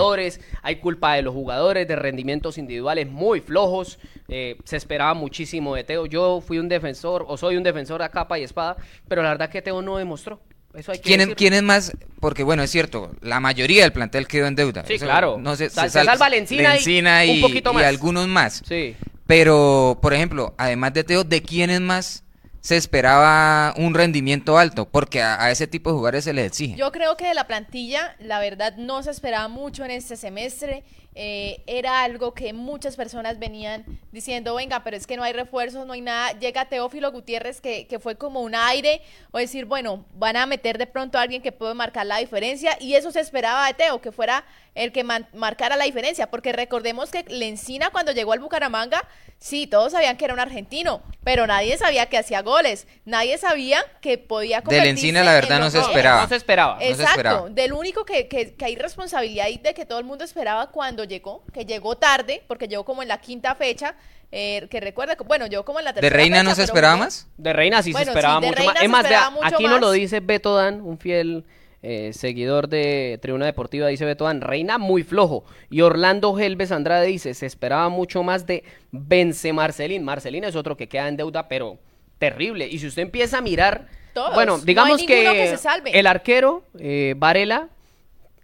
[0.63, 3.99] Hay culpa de los jugadores de rendimientos individuales muy flojos.
[4.27, 6.05] Eh, se esperaba muchísimo de Teo.
[6.07, 8.77] Yo fui un defensor, o soy un defensor a capa y espada,
[9.07, 10.41] pero la verdad que Teo no demostró.
[10.73, 11.91] Eso hay que ¿Quién quién es más?
[12.19, 14.83] Porque bueno, es cierto, la mayoría del plantel quedó en deuda.
[14.87, 15.37] Sí, Eso claro.
[15.39, 17.83] No se, Sal- se salva Lencina y Lencina un y, poquito y más.
[17.85, 18.61] algunos más.
[18.67, 18.95] Sí.
[19.27, 22.23] Pero, por ejemplo, además de Teo, ¿de quiénes más
[22.61, 24.87] se esperaba un rendimiento alto?
[24.87, 26.75] Porque a, a ese tipo de jugadores se les exige.
[26.75, 30.83] Yo creo que de la plantilla, la verdad, no se esperaba mucho en este semestre.
[31.13, 35.85] Eh, era algo que muchas personas venían diciendo, venga, pero es que no hay refuerzos,
[35.85, 36.31] no hay nada.
[36.39, 40.77] Llega Teófilo Gutiérrez, que, que fue como un aire, o decir, bueno, van a meter
[40.77, 43.99] de pronto a alguien que puede marcar la diferencia, y eso se esperaba de Teo,
[43.99, 49.05] que fuera el que marcara la diferencia, porque recordemos que Lencina cuando llegó al Bucaramanga,
[49.37, 53.83] sí, todos sabían que era un argentino, pero nadie sabía que hacía goles, nadie sabía
[53.99, 56.21] que podía De convertirse Lencina, la verdad, no se esperaba.
[56.21, 56.79] No se esperaba.
[56.79, 57.09] se esperaba.
[57.09, 60.67] Exacto, del único que, que, que hay responsabilidad y de que todo el mundo esperaba
[60.71, 63.95] cuando cuando llegó, que llegó tarde, porque llegó como en la quinta fecha,
[64.31, 66.97] eh, que recuerda, bueno, yo como en la ¿De tercera Reina fecha, no se esperaba
[66.97, 67.27] más?
[67.37, 68.79] De Reina sí Bueno, se esperaba sí, de mucho Reina más.
[68.79, 69.95] se Es más, esperaba vea, mucho aquí nos lo más.
[69.95, 71.45] dice Beto Dan, un fiel
[71.83, 75.43] eh, seguidor de Tribuna Deportiva, dice Beto Dan, Reina muy flojo.
[75.69, 80.03] Y Orlando Helves Andrade dice, se esperaba mucho más de Vence Marcelín.
[80.03, 81.79] Marcelín es otro que queda en deuda, pero
[82.19, 82.67] terrible.
[82.67, 84.33] Y si usted empieza a mirar, Todos.
[84.35, 85.97] bueno, No digamos que, ninguno que se salve.
[85.99, 87.69] el arquero, eh, Varela,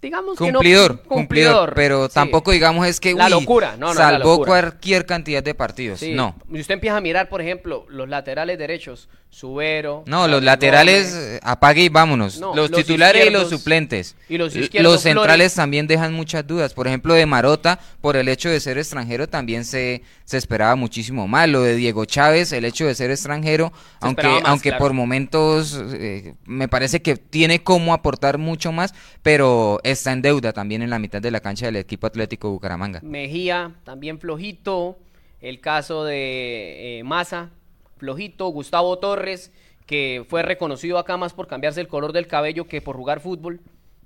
[0.02, 2.14] digamos que no- Cumplidor, cumplidor, pero sí.
[2.14, 4.48] tampoco digamos es que La uy, locura, no, no, la salvó locura.
[4.62, 6.00] cualquier cantidad de partidos.
[6.00, 6.14] Sí.
[6.14, 6.36] No.
[6.52, 10.04] Y usted empieza a mirar, por ejemplo, los laterales derechos, Subero.
[10.08, 11.28] No, los laterales Gómez.
[11.36, 12.40] eh, apague y vámonos.
[12.40, 14.16] No, los, los titulares y los suplentes.
[14.28, 15.54] y los los centrales Flores.
[15.54, 16.74] también dejan muchas dudas.
[16.74, 21.28] Por ejemplo, de Marota, por el hecho de ser extranjero, también se, se esperaba muchísimo
[21.28, 21.48] más.
[21.50, 24.84] Lo de Diego Chávez, el hecho de ser extranjero, aunque, más, aunque claro.
[24.84, 30.52] por momentos eh, me parece que tiene como aportar mucho más, pero está en deuda
[30.52, 33.02] también en la mitad de la cancha del equipo Atlético Bucaramanga.
[33.04, 34.98] Mejía, también flojito.
[35.40, 37.52] El caso de eh, Maza,
[37.98, 38.48] flojito.
[38.48, 39.52] Gustavo Torres,
[39.86, 43.60] que fue reconocido acá más por cambiarse el color del cabello que por jugar fútbol.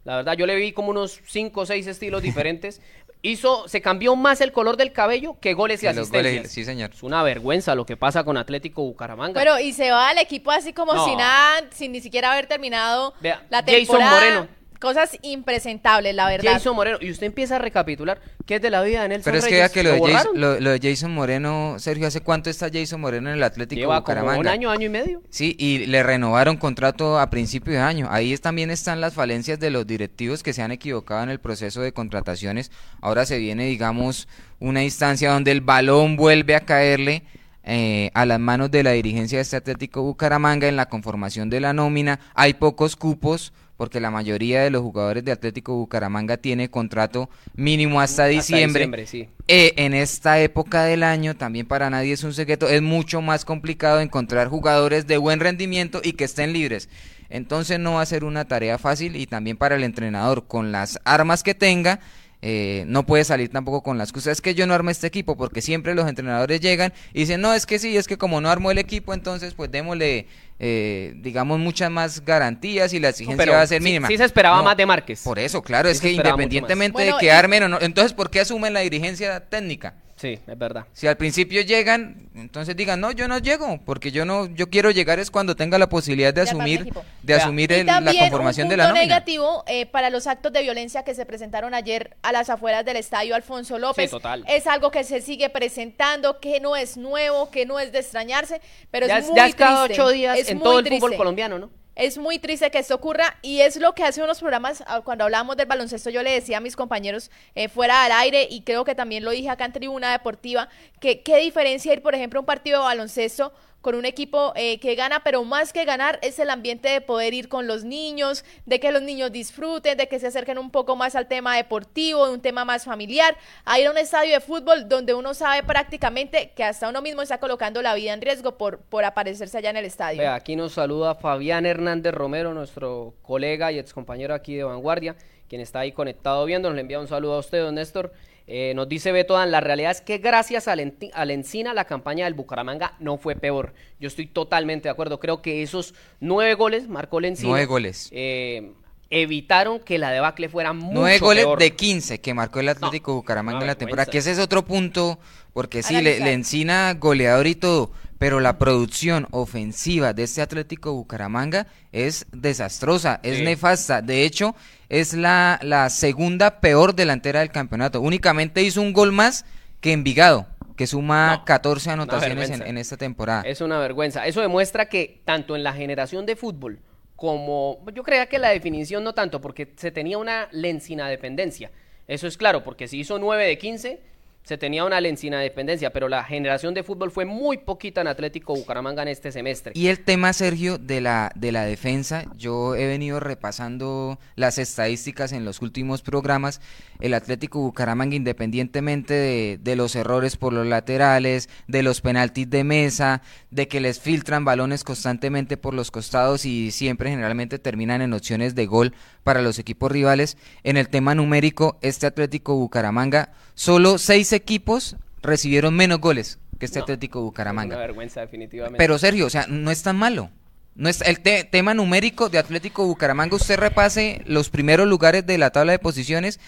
[0.04, 2.82] La verdad, yo le vi como unos 5 o 6 estilos diferentes.
[3.24, 6.52] Hizo, se cambió más el color del cabello que goles y Que los goles, asistencias.
[6.54, 6.90] sí, señor.
[6.92, 9.40] Es una vergüenza lo que pasa con Atlético Bucaramanga.
[9.40, 11.06] Pero y se va al equipo así como No.
[11.06, 14.12] sin nada, sin ni siquiera haber terminado Vea, la Jason temporada.
[14.16, 14.48] Moreno.
[14.82, 16.54] Cosas impresentables, la verdad.
[16.54, 19.38] Jason Moreno, y usted empieza a recapitular qué es de la vida de Nelson Pero
[19.38, 19.60] es que Reyes.
[19.62, 20.42] vea que lo de, Jason, borraron?
[20.42, 23.96] lo, lo de Jason Moreno, Sergio, ¿hace cuánto está Jason Moreno en el Atlético Lleva
[24.04, 24.40] como Bucaramanga?
[24.40, 25.22] un año, año y medio.
[25.30, 28.08] Sí, y le renovaron contrato a principio de año.
[28.10, 31.40] Ahí es- también están las falencias de los directivos que se han equivocado en el
[31.40, 32.72] proceso de contrataciones.
[33.02, 34.28] Ahora se viene, digamos,
[34.60, 37.24] una instancia donde el balón vuelve a caerle
[37.64, 41.60] eh, a las manos de la dirigencia de este Atlético Bucaramanga en la conformación de
[41.60, 42.20] la nómina.
[42.34, 48.00] Hay pocos cupos porque la mayoría de los jugadores de Atlético Bucaramanga tiene contrato mínimo
[48.00, 48.82] hasta diciembre.
[48.82, 49.28] diciembre, sí.
[49.48, 53.44] Eh, en esta época del año, también para nadie es un secreto, es mucho más
[53.44, 56.90] complicado encontrar jugadores de buen rendimiento y que estén libres.
[57.32, 61.00] Entonces no va a ser una tarea fácil y también para el entrenador, con las
[61.04, 62.02] armas que tenga,
[62.42, 64.32] eh, no puede salir tampoco con las excusas.
[64.34, 67.54] Es que yo no armé este equipo porque siempre los entrenadores llegan y dicen, no,
[67.54, 70.28] es que sí, es que como no armó el equipo, entonces pues démosle,
[70.60, 74.08] eh, digamos, muchas más garantías y la exigencia pero va a ser sí- mínima.
[74.08, 75.22] sí se esperaba No, más de Márquez.
[75.24, 78.14] Por eso, claro, Sí es que independientemente Bueno, de que y- armen o no, entonces,
[78.14, 79.96] ¿por qué asumen la dirigencia técnica?
[80.22, 80.86] Sí, es verdad.
[80.94, 84.92] Si al principio llegan, entonces digan, no, yo no llego, porque yo no, yo quiero
[84.92, 88.70] llegar es cuando tenga la posibilidad de De asumir, de asumir el- la conformación un
[88.70, 89.06] de punto la nómina.
[89.06, 92.98] negativo eh, para los actos de violencia que se presentaron ayer a las afueras del
[92.98, 94.12] estadio Alfonso López.
[94.12, 94.46] Sí, total.
[94.48, 98.62] Es algo que se sigue presentando, que no es nuevo, que no es de extrañarse,
[98.92, 100.04] pero ya es es, muy ya es cada triste.
[100.04, 101.72] ocho días Es en todo el fútbol colombiano, ¿no?
[102.02, 105.24] Es muy triste que esto ocurra y es lo que hace unos programas, ah, cuando
[105.24, 108.84] hablamos del baloncesto, yo le decía a mis compañeros eh, fuera del aire y creo
[108.84, 110.68] que también lo dije acá en Tribuna Deportiva,
[111.00, 114.80] que qué diferencia ir, por ejemplo, a un partido de baloncesto con un equipo eh,
[114.80, 118.46] que gana, pero más que ganar es el ambiente de poder ir con los niños,
[118.66, 122.28] de que los niños disfruten, de que se acerquen un poco más al tema deportivo,
[122.28, 125.64] de un tema más familiar, a ir a un estadio de fútbol donde uno sabe
[125.64, 129.72] prácticamente que hasta uno mismo está colocando la vida en riesgo por, por aparecerse allá
[129.72, 130.32] en el estadio.
[130.32, 135.16] Aquí nos saluda Fabián Hernández Romero, nuestro colega y excompañero aquí de Vanguardia,
[135.48, 136.70] quien está ahí conectado viendo.
[136.70, 138.14] Nos le envía un saludo a usted, don Néstor.
[138.54, 141.86] Eh, nos dice Beto Dan, la realidad es que gracias al, Enti- al Encina la
[141.86, 143.74] campaña del Bucaramanga no fue peor.
[144.00, 145.22] Yo estoy totalmente de acuerdo.
[145.22, 147.48] Creo que esos nueve goles marcó el Encina.
[147.50, 148.10] Nueve goles.
[148.12, 148.74] eh,
[149.10, 151.60] evitaron que la debacle fuera mucho Nueve goles peor.
[151.60, 154.64] de 15 que marcó el Atlético Bucaramanga una en la temporada, que ese es otro
[154.66, 155.20] punto,
[155.54, 156.28] porque sí, le, Analizar.
[156.28, 163.20] le encina goleador y todo, pero la producción ofensiva de este Atlético Bucaramanga es desastrosa,
[163.24, 163.44] es Sí.
[163.44, 164.56] nefasta, de hecho
[164.90, 169.44] es la, la segunda peor delantera del campeonato, únicamente hizo un gol más
[169.80, 170.46] que Envigado,
[170.78, 173.42] que suma No, 14 una anotaciones en esta temporada.
[173.42, 174.28] Es una vergüenza.
[174.28, 176.80] Eso demuestra que tanto en la generación de fútbol
[177.16, 181.72] como yo creía que la definición no tanto, porque se tenía una lencina dependencia.
[182.08, 184.00] Eso es claro, porque si hizo 9 de 15,
[184.44, 188.54] se tenía una lencina dependencia, pero la generación de fútbol fue muy poquita en Atlético
[188.56, 189.74] Bucaramanga en este semestre.
[189.76, 195.32] Y el tema, Sergio, de la, de la defensa, yo he venido repasando las estadísticas
[195.32, 196.60] en los últimos programas.
[197.00, 202.64] El Atlético Bucaramanga, independientemente de, de los errores por los laterales, de los penaltis de
[202.64, 208.14] mesa, de que les filtran balones constantemente por los costados y siempre generalmente terminan en
[208.14, 213.98] opciones de gol para los equipos rivales, en el tema numérico, este Atlético Bucaramanga, solo
[213.98, 217.76] seis equipos recibieron menos goles que este No, Atlético Bucaramanga.
[217.76, 218.78] una vergüenza definitivamente.
[218.78, 220.30] Pero Sergio, o sea, no es tan malo.
[220.76, 223.36] No es el te- tema numérico de Atlético Bucaramanga.
[223.36, 226.40] Usted repase los primeros lugares de la tabla de posiciones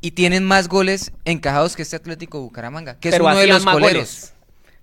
[0.00, 3.64] y tienen más goles encajados que este Atlético Bucaramanga, que Pero es uno de los
[3.64, 3.92] coleros.
[3.92, 4.30] goles.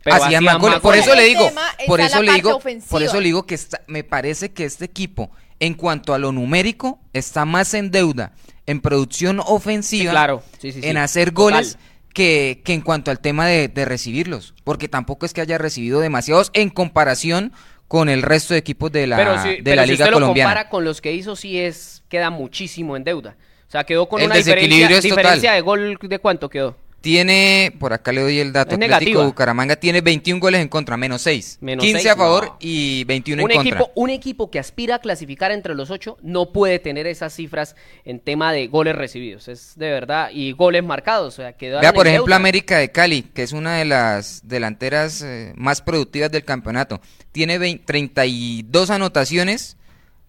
[0.03, 0.73] Pero Hacían hacían más goles.
[0.75, 1.05] más Por goles.
[1.05, 1.51] eso le digo,
[1.85, 2.89] por eso le digo, ofensiva.
[2.89, 6.31] por eso le digo que está- me parece que este equipo, en cuanto a lo
[6.31, 8.33] numérico, está más en deuda
[8.65, 10.43] en producción ofensiva, Sí, claro.
[10.59, 10.87] Sí, sí, sí.
[10.87, 11.65] en hacer Total.
[12.13, 16.01] Que, que en cuanto al tema de, de recibirlos, porque tampoco es que haya recibido
[16.01, 17.53] demasiados en comparación
[17.87, 20.11] con el resto de equipos de la, pero si, de pero la si Liga usted
[20.11, 20.49] lo Colombiana.
[20.49, 23.35] compara con los que hizo, sí es queda muchísimo en deuda.
[23.67, 26.75] O sea, quedó con El una diferencia, diferencia de gol de cuánto quedó.
[27.01, 29.25] Tiene, por acá le doy el dato, Es Atlético negativa.
[29.25, 31.57] Bucaramanga tiene 21 goles en contra, menos 6.
[31.59, 32.57] Menos 15 seis, a favor no.
[32.59, 33.75] y 21 Un en contra.
[33.75, 37.75] equipo, un equipo que aspira a clasificar entre los ocho no puede tener esas cifras
[38.05, 39.47] en tema de goles recibidos.
[39.47, 40.29] Es de verdad.
[40.31, 41.33] Y goles marcados.
[41.33, 42.35] O sea, Vea, por ejemplo.
[42.35, 47.01] América de Cali, que es una de las delanteras eh, más productivas del campeonato.
[47.31, 49.77] Tiene 20 32 anotaciones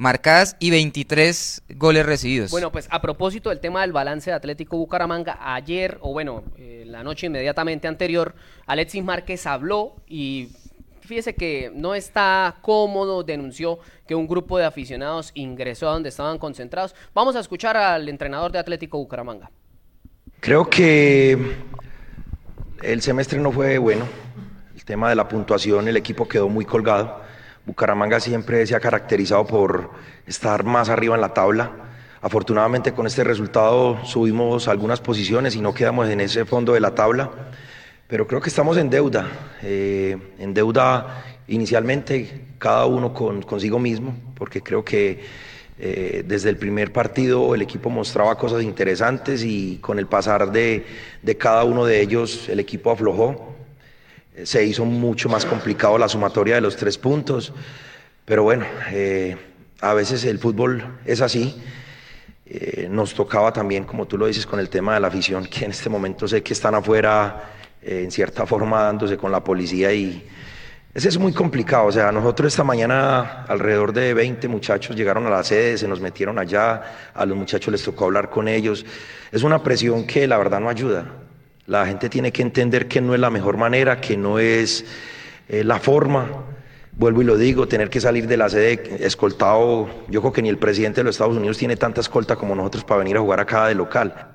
[0.02, 2.50] marcadas y 23 goles recibidos.
[2.50, 6.82] Bueno, pues a propósito del tema del balance de Atlético Bucaramanga, ayer, o bueno, eh,
[6.88, 8.34] la noche inmediatamente anterior,
[8.66, 10.48] Alexis Márquez habló y
[11.02, 16.36] fíjese que no está cómodo, denunció que un grupo de aficionados ingresó a donde estaban
[16.38, 16.96] concentrados.
[17.14, 19.52] Vamos a escuchar al entrenador de Atlético Bucaramanga.
[20.40, 21.38] Creo que
[22.82, 24.04] el semestre no fue bueno.
[24.74, 27.21] El tema de la puntuación, el equipo quedó muy colgado.
[27.64, 29.90] Bucaramanga siempre se ha caracterizado por
[30.26, 31.70] estar más arriba en la tabla.
[32.20, 36.94] Afortunadamente con este resultado subimos algunas posiciones y no quedamos en ese fondo de la
[36.94, 37.30] tabla.
[38.08, 39.26] Pero creo que estamos en deuda.
[39.62, 45.24] eh, en deuda inicialmente cada uno con, consigo mismo, porque creo que
[45.78, 50.84] eh, desde el primer partido el equipo mostraba cosas interesantes y con el pasar de,
[51.22, 53.51] de cada uno de ellos el equipo aflojó.
[54.44, 57.52] Se hizo mucho más complicado la sumatoria de los tres puntos,
[58.24, 59.36] pero bueno, eh,
[59.80, 61.60] a veces el fútbol es así.
[62.46, 65.64] Eh, nos tocaba también, como tú lo dices, con el tema de la afición, que
[65.64, 67.50] en este momento sé que están afuera
[67.82, 70.26] eh, en cierta forma dándose con la policía y
[70.94, 71.86] ese es muy complicado.
[71.86, 76.00] O sea, nosotros esta mañana alrededor de 20 muchachos llegaron a la sede, se nos
[76.00, 78.84] metieron allá, a los muchachos les tocó hablar con ellos.
[79.30, 81.21] Es una presión que la verdad no ayuda.
[81.72, 84.84] La gente tiene que entender que no es la mejor manera, que no es
[85.48, 86.28] eh, la forma.
[86.94, 90.50] Vuelvo y lo digo, tener que salir de la sede escoltado, yo creo que ni
[90.50, 93.40] el presidente de los Estados Unidos tiene tanta escolta como nosotros para venir a jugar
[93.40, 94.32] acá de local.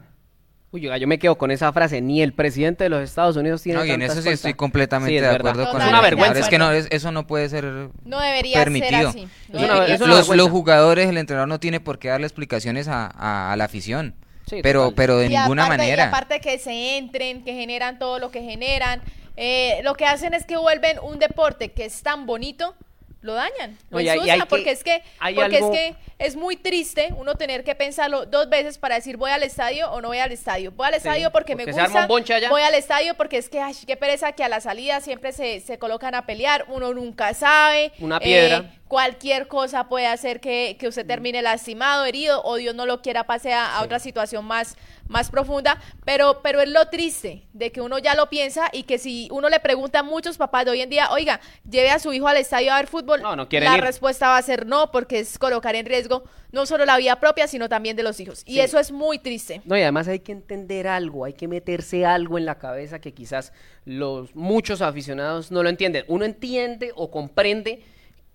[0.71, 2.02] Uy, yo me quedo con esa frase.
[2.02, 5.12] Ni el presidente de los Estados Unidos tiene No, y en eso sí estoy completamente
[5.12, 5.52] Sí, es de verdad.
[5.52, 6.39] acuerdo con Es una vergüenza.
[6.39, 7.65] Es que no, es- eso no puede ser
[8.04, 9.12] No debería permitido.
[9.12, 9.28] ser así.
[9.54, 13.52] No debería los, los jugadores, el entrenador no tiene por qué darle explicaciones a, a-
[13.54, 14.15] a la afición.
[14.47, 14.95] Sí, pero, total.
[14.95, 16.03] pero de Y ninguna aparte- manera.
[16.03, 19.01] Y aparte que se entren, que generan todo lo que generan,
[19.36, 22.75] eh, lo que hacen es que vuelven un deporte que es tan bonito,
[23.21, 25.01] lo dañan, lo ensucian, que- porque es que,
[25.36, 29.17] porque algo- es que es muy triste uno tener que pensarlo dos veces para decir
[29.17, 30.71] voy al estadio o no voy al estadio.
[30.71, 32.07] Voy al estadio porque, me porque gusta,
[32.49, 35.60] voy al estadio porque es que ay, qué pereza que a la salida siempre se,
[35.60, 37.91] se colocan a pelear, uno nunca sabe.
[37.99, 38.57] Una piedra.
[38.57, 43.02] eh, cualquier cosa puede hacer que, que usted termine lastimado, herido, o Dios no lo
[43.02, 44.76] quiera pase a, a otra situación más,
[45.08, 48.97] más profunda, pero, pero es lo triste de que uno ya lo piensa y que
[48.97, 52.13] si uno le pregunta a muchos papás de hoy en día, oiga, lleve a su
[52.13, 53.84] hijo al estadio a ver fútbol, No, no quieren la ir.
[53.84, 57.47] respuesta va a ser no, porque es colocar en riesgo no solo la vida propia,
[57.47, 58.43] sino también de los hijos.
[58.45, 59.62] Y eso es muy triste.
[59.65, 63.13] No, y además hay que entender algo, hay que meterse algo en la cabeza que
[63.13, 63.52] quizás
[63.84, 66.06] los muchos aficionados no lo entienden.
[66.08, 67.84] Uno entiende o comprende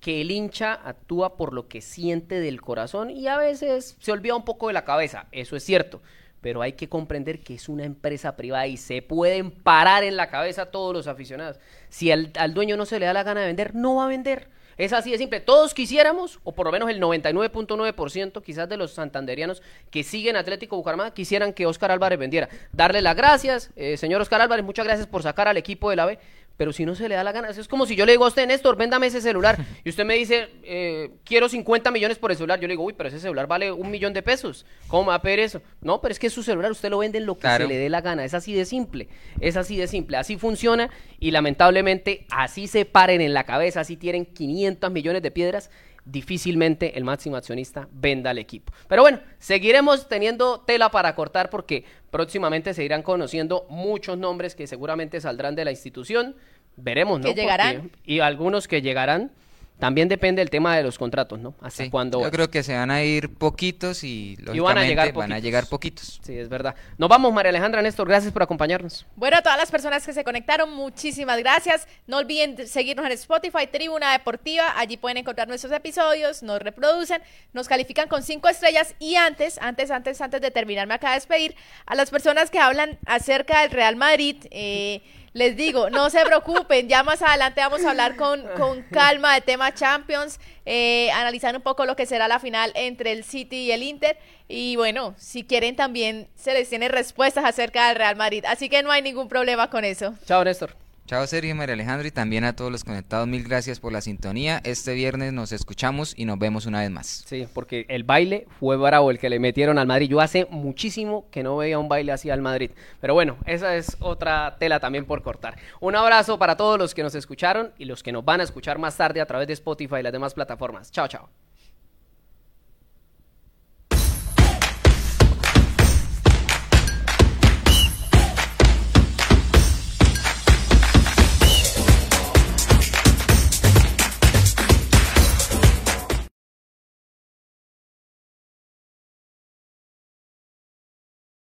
[0.02, 4.34] que el hincha actúa por lo que siente del corazón y a veces se olvida
[4.34, 6.02] un poco de la cabeza, eso es cierto.
[6.40, 10.28] Pero hay que comprender que es una empresa privada y se pueden parar en la
[10.28, 11.60] cabeza todos los aficionados.
[11.88, 14.08] Si al, al dueño no se le da la gana de vender, no va a
[14.08, 14.48] vender.
[14.76, 15.40] Es así de simple.
[15.40, 20.76] Todos quisiéramos, o por lo menos el 99.9% quizás de los santanderianos que siguen Atlético
[20.76, 22.48] Bucaramanga, quisieran que Oscar Álvarez vendiera.
[22.72, 26.06] Darle las gracias, eh, señor Oscar Álvarez, muchas gracias por sacar al equipo de la
[26.06, 26.18] B.
[26.56, 28.28] Pero si no se le da la gana, es como si yo le digo a
[28.28, 29.56] usted, Néstor, véndame ese celular.
[29.84, 32.60] Y usted me dice, eh, quiero 50 millones por el celular.
[32.60, 34.64] Yo le digo, uy, pero ese celular vale un millón de pesos.
[34.88, 35.60] ¿Cómo va a pedir eso?
[35.80, 37.66] No, pero es que su celular, usted lo vende en lo que Claro.
[37.66, 38.24] se le dé la gana.
[38.24, 39.08] Es así de simple.
[39.40, 40.16] Es así de simple.
[40.18, 45.30] Así funciona y lamentablemente así se paren en la cabeza, así tienen 500 millones de
[45.30, 45.70] piedras.
[46.04, 48.72] Difícilmente el máximo accionista venda al equipo.
[48.88, 54.68] Pero bueno, seguiremos teniendo tela para cortar porque próximamente se irán conociendo muchos nombres que
[54.68, 56.36] seguramente saldrán de la institución.
[56.76, 57.26] Veremos, ¿no?
[57.26, 57.80] Que llegarán.
[57.90, 59.32] Porque- y algunos que llegarán
[59.78, 61.54] también depende del tema de los contratos, ¿no?
[61.60, 62.22] Hasta sí, cuando...
[62.22, 65.38] Yo creo que se van a ir poquitos y lógicamente van a llegar, van a
[65.40, 66.20] llegar poquitos.
[66.22, 66.74] Sí, es verdad.
[66.98, 69.06] Nos vamos, María Alejandra Néstor, gracias por acompañarnos.
[69.16, 71.88] Bueno, a todas las personas que se conectaron, muchísimas gracias.
[72.06, 77.20] No olviden seguirnos en Spotify, Tribuna Deportiva, allí pueden encontrar nuestros episodios, nos reproducen,
[77.52, 81.56] nos califican con cinco estrellas y antes, antes, antes, antes de terminarme acá de despedir,
[81.86, 85.02] a las personas que hablan acerca del Real Madrid, eh,
[85.32, 89.40] les digo, no se preocupen, ya más adelante vamos a hablar con, con calma de
[89.40, 93.72] tema Champions, eh, analizar un poco lo que será la final entre el City y
[93.72, 94.18] el Inter.
[94.48, 98.44] Y bueno, si quieren también se les tiene respuestas acerca del Real Madrid.
[98.46, 100.14] Así que no hay ningún problema con eso.
[100.26, 100.81] Chao, Néstor.
[101.12, 104.62] Chao Sergio María Alejandro y también a todos los conectados, mil gracias por la sintonía.
[104.64, 107.06] Este viernes nos escuchamos y nos vemos una vez más.
[107.26, 110.08] Sí, porque el baile fue bravo el que le metieron al Madrid.
[110.08, 112.70] Yo hace muchísimo que no veía un baile así al Madrid.
[112.98, 115.58] Pero bueno, esa es otra tela también por cortar.
[115.80, 118.78] Un abrazo para todos los que nos escucharon y los que nos van a escuchar
[118.78, 120.90] más tarde a través de Spotify y las demás plataformas.
[120.90, 121.28] Chao, chao.